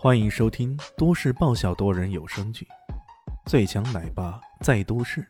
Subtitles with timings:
[0.00, 2.64] 欢迎收听都市爆笑多人有声剧
[3.50, 5.26] 《最强奶爸在都市》，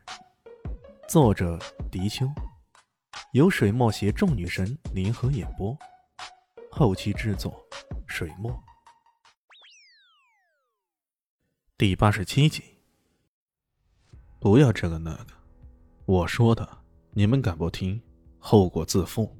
[1.09, 1.59] 作者：
[1.91, 2.31] 迪秋，
[3.33, 5.75] 由水墨携众女神联合演播，
[6.71, 7.59] 后期制作：
[8.07, 8.63] 水墨。
[11.79, 12.63] 第八十七集，
[14.39, 15.29] 不要这个那个，
[16.05, 16.69] 我说的，
[17.13, 17.99] 你们敢不听，
[18.39, 19.35] 后果自负。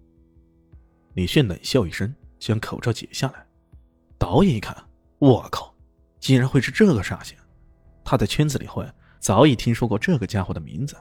[1.13, 3.47] 李炫冷笑一声，将口罩解下来。
[4.19, 4.88] 导演一看，
[5.19, 5.75] 我靠，
[6.21, 7.37] 竟然会是这个煞星！
[8.05, 10.97] 他在圈子里混，早已听说过这个家伙的名字。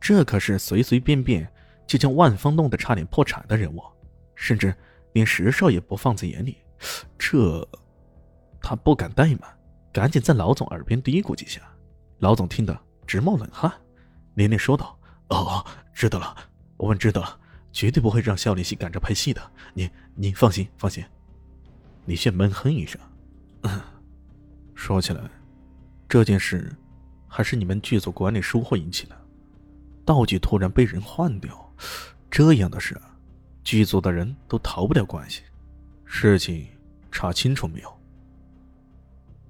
[0.00, 1.50] 这可是随随便便
[1.86, 3.82] 就将万方弄得差点破产的人物，
[4.34, 4.74] 甚至
[5.12, 6.58] 连石少也不放在眼里。
[7.18, 7.66] 这，
[8.60, 9.50] 他不敢怠慢。
[9.90, 11.60] 赶紧在老总耳边嘀咕几下，
[12.18, 13.72] 老总听得直冒冷汗，
[14.34, 14.96] 连连说道
[15.30, 16.36] ：“哦，知道了，
[16.76, 17.40] 我们知道了，
[17.72, 19.40] 绝对不会让肖林熙赶着拍戏的。
[19.74, 21.02] 您您放心，放心。”
[22.06, 23.00] 李炫闷哼一声
[24.78, 25.28] ：“说起来，
[26.08, 26.72] 这件事
[27.26, 29.26] 还是你们剧组管理疏忽引起的。
[30.04, 31.74] 道具突然被人换掉，
[32.30, 32.98] 这样的事，
[33.64, 35.42] 剧组的人都逃不了关系。
[36.04, 36.64] 事情
[37.10, 37.92] 查清楚没有？”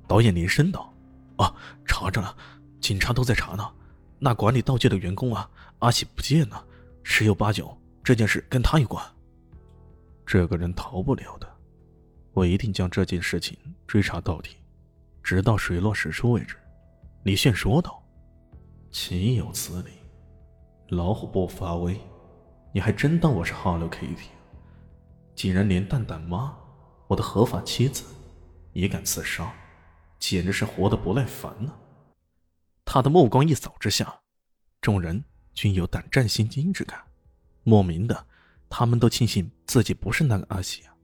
[0.08, 0.92] 导演连声道
[1.36, 2.34] ：“啊，查着了，
[2.80, 3.70] 警察都在查呢。
[4.18, 5.48] 那管理道具的员工啊，
[5.80, 6.64] 阿喜不见了，
[7.02, 9.04] 十有八九这件事跟他有关。
[10.24, 11.46] 这个人逃不了的，
[12.32, 13.56] 我一定将这件事情
[13.86, 14.56] 追查到底，
[15.28, 16.56] 直到水落石出为止。”
[17.24, 18.02] 李炫说道
[18.90, 19.90] ：“岂有此理！
[20.88, 22.00] 老虎不发威，
[22.72, 24.30] 你还真当我是 Hello Kitty？
[25.34, 26.56] 竟然连蛋蛋妈，
[27.08, 28.04] 我的合法妻子，
[28.72, 29.52] 也敢刺杀！”
[30.18, 31.72] 简直是活得不耐烦呢！
[32.86, 34.20] 他的目光一扫之下，
[34.80, 36.98] 众人均有胆战心惊之感。
[37.64, 38.26] 莫名的，
[38.70, 40.96] 他们都庆幸自己不是那个阿喜啊。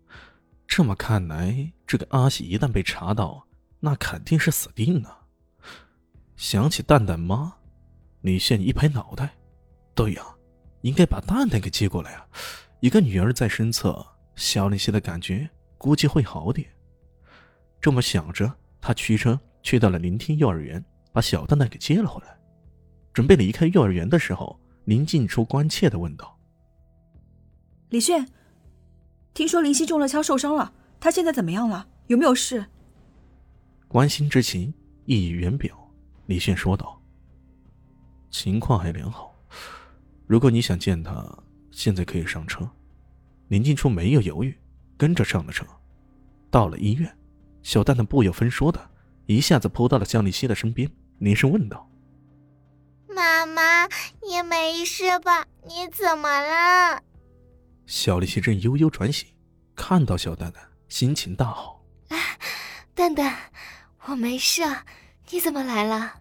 [0.67, 3.47] 这么看来，这个阿喜一旦被查到，
[3.85, 5.27] 那肯定是死定了。
[6.37, 7.55] 想起蛋蛋妈，
[8.23, 9.35] 李炫一拍脑袋
[9.95, 10.23] ：“对呀，
[10.81, 12.27] 应该把蛋蛋给接过来啊！
[12.81, 14.05] 一个女儿在身侧，
[14.37, 16.67] 小林些的感觉估计会好点。”
[17.79, 18.51] 这么想着。
[18.81, 22.39] 他驱车去到了林天幼儿园，把小蛋蛋给接了回来。
[23.15, 26.39] 准备离开幼儿园的时候，林静初关切的问道
[27.89, 28.29] ：“李炫，
[29.33, 31.89] 听说林夕中了枪受伤了，他现在怎么样了？
[32.09, 32.67] 有没有事？”
[33.95, 34.75] 关心之情
[35.05, 35.73] 溢于言表，
[36.27, 37.01] 李炫说道
[38.29, 39.33] ：“情况还良好，
[40.27, 41.25] 如果你想见他，
[41.71, 42.69] 现在可以上车。”
[43.47, 44.53] 林静初没有犹豫，
[44.99, 45.65] 跟着上了车，
[46.51, 47.17] 到了医院。
[47.63, 48.91] 小蛋蛋不由分说的，
[49.27, 51.89] 一下子扑到了江丽西的身边，连声问道
[53.07, 53.87] ：“妈妈，
[54.27, 55.47] 你没事吧？
[55.69, 57.01] 你怎么了？”
[57.87, 59.29] 小丽西正悠悠转醒，
[59.77, 61.81] 看到小蛋蛋，心情大好
[62.93, 63.39] ：“蛋蛋，
[64.07, 64.85] 我没事啊，
[65.31, 66.15] 你怎么来了？”“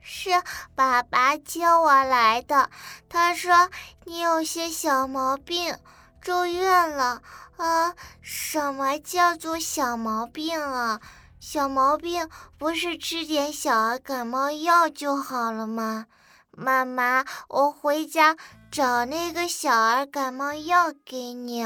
[0.00, 0.30] 是
[0.74, 2.70] 爸爸接我来的，
[3.08, 3.70] 他说
[4.04, 5.78] 你有些小毛病，
[6.20, 7.22] 住院了。”
[7.56, 11.00] 啊，什么叫做小毛病啊？
[11.38, 16.06] 小毛病不是吃点小儿感冒药就好了吗？
[16.50, 18.36] 妈妈，我回家
[18.70, 21.64] 找那个小儿感冒药给你，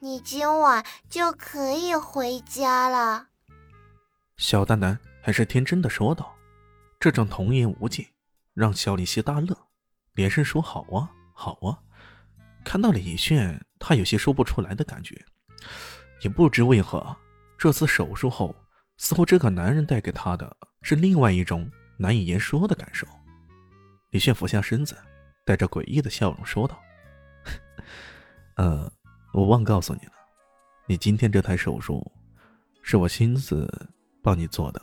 [0.00, 3.26] 你今晚就可以回家了。
[4.38, 6.32] 小蛋蛋还是天真的说道，
[7.00, 8.06] 这种童言无忌
[8.54, 9.54] 让小李希大乐，
[10.14, 11.76] 连声说好啊，好啊。
[12.64, 15.22] 看到李炫，他有些说不出来的感觉。
[16.22, 17.16] 也不知为何，
[17.58, 18.54] 这次手术后，
[18.96, 23.06] 似乎这个男人带给他的是另外一种难以言说的感受。
[24.10, 24.96] 李炫俯下身子，
[25.44, 26.80] 带着诡异的笑容说道
[28.54, 28.90] ：“呃，
[29.32, 30.12] 我忘告诉你了，
[30.86, 32.08] 你今天这台手术，
[32.82, 33.68] 是我亲自
[34.22, 34.82] 帮你做的。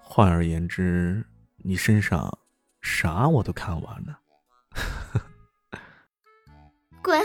[0.00, 1.24] 换而言之，
[1.56, 2.38] 你身上
[2.80, 4.18] 啥我都看完了。
[7.02, 7.20] ”滚！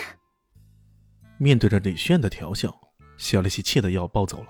[1.38, 2.74] 面对着李炫的调笑，
[3.18, 4.50] 小丽西气得要暴走了。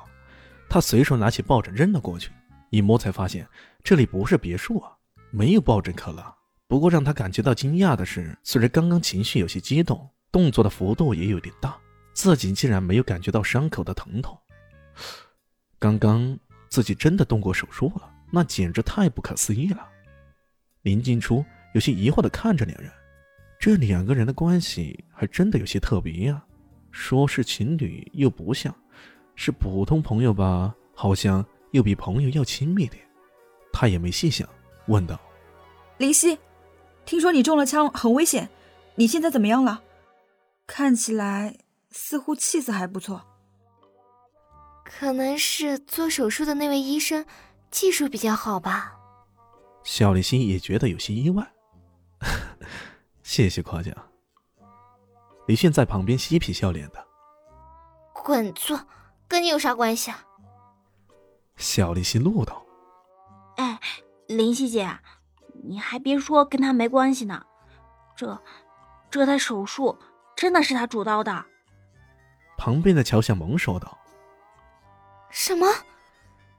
[0.69, 2.31] 他随手拿起抱枕扔了过去，
[2.69, 3.47] 一摸才发现
[3.83, 4.91] 这里不是别墅啊，
[5.31, 6.35] 没有抱枕可拉。
[6.67, 11.79] 不过让他感觉到惊讶的是，虽然刚刚情绪有些激动，动作的幅度也有点大，
[12.13, 14.35] 自己竟然没有感觉到伤口的疼痛。
[15.83, 16.39] 刚刚
[16.69, 19.85] 自己真的动过手术了，那简直太不可思议了。
[20.83, 21.43] 林静初
[21.73, 22.89] 有些疑惑的看着两人，
[23.59, 26.41] 这两个人的关系还真的有些特别呀。
[26.91, 28.73] 说是情侣又不像，
[29.35, 30.73] 是普通朋友吧？
[30.95, 33.03] 好像又比朋友要亲密点。
[33.73, 34.47] 他也没细想，
[34.87, 35.19] 问道
[35.99, 36.39] ：“林夕，
[37.03, 38.49] 听说你中了枪，很危险，
[38.95, 39.83] 你现在怎么样了？
[40.65, 41.57] 看起来
[41.91, 43.25] 似乎气色还不错。”
[44.83, 47.25] 可能是做手术的那位医生
[47.71, 48.93] 技术比较好吧。
[49.83, 51.45] 小丽心也觉得有些意外。
[53.21, 53.93] 谢谢夸奖。
[55.47, 57.05] 李迅在旁边嬉皮笑脸的。
[58.13, 58.79] 滚坐，
[59.27, 60.23] 跟你有啥关系啊？
[61.57, 62.65] 小丽心怒道
[63.57, 63.79] ：“哎，
[64.27, 64.99] 林夕姐，
[65.63, 67.43] 你还别说，跟他没关系呢。
[68.15, 68.41] 这，
[69.11, 69.97] 这台手术
[70.35, 71.45] 真的是他主刀的。”
[72.57, 73.97] 旁边的乔小萌说道
[75.33, 75.67] ：“什么？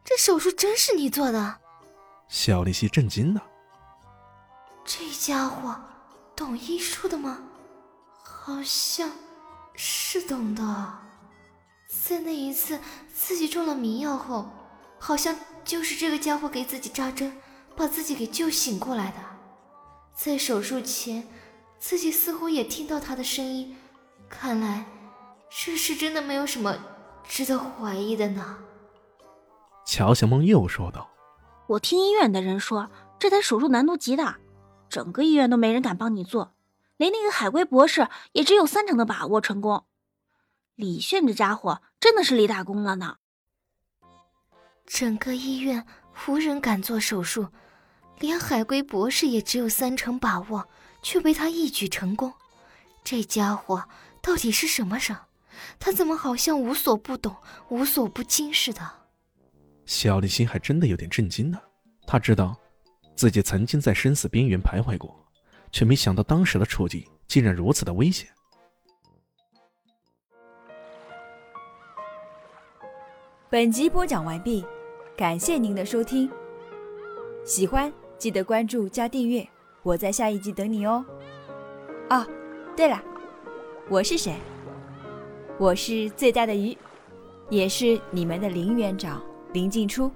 [0.05, 1.61] 这手术真是你做的？”
[2.29, 3.43] 小丽西震惊了。
[4.85, 5.81] 这家伙
[6.35, 7.39] 懂医术的吗？
[8.23, 9.11] 好像
[9.75, 10.99] 是懂的。
[11.89, 12.79] 在那一次
[13.15, 14.51] 自己中了迷药后，
[14.99, 15.35] 好像
[15.65, 17.41] 就是这个家伙给自己扎针，
[17.77, 19.19] 把自己给救醒过来的。
[20.15, 21.27] 在手术前，
[21.79, 23.77] 自己似乎也听到他的声音。
[24.29, 24.85] 看来
[25.49, 26.77] 这是真的没有什么
[27.29, 28.59] 值得怀疑的呢。
[29.87, 31.11] 乔小梦又说道
[31.69, 34.39] ：“我听医院的人说，这台手术难度极大，
[34.89, 36.55] 整个医院都没人敢帮你做，
[36.97, 39.85] 连那个海归博士也只有三成的把握成功。”
[40.77, 43.17] 李炫这家伙真的是立大功了呢！
[44.87, 45.87] 整个医院
[46.27, 47.49] 无人敢做手术，
[48.19, 50.69] 连海龟博士也只有三成把握，
[51.01, 52.33] 却被他一举成功。
[53.05, 53.85] 这家伙
[54.21, 55.17] 到底是什么人？
[55.79, 57.35] 他怎么好像无所不懂、
[57.69, 58.81] 无所不精似的？
[59.87, 61.59] 小丽心还真的有点震惊呢。
[62.07, 62.57] 他知道
[63.15, 65.15] 自己曾经在生死边缘徘徊过，
[65.73, 68.29] 却没想到当时的处境竟然如此的危险。
[73.51, 74.65] 本集播讲完毕，
[75.17, 76.31] 感谢您的收听。
[77.45, 79.47] 喜欢记得关注加订阅，
[79.83, 81.05] 我在下一集等你哦。
[82.11, 82.27] 哦，
[82.77, 83.03] 对了，
[83.89, 84.35] 我是谁？
[85.57, 86.77] 我是最大的鱼，
[87.49, 89.23] 也是你们的林园长
[89.53, 90.11] 林静初。